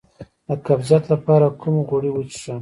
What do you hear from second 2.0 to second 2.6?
وڅښم؟